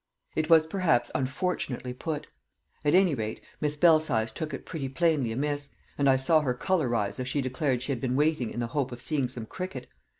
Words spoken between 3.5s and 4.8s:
Miss Belsize took it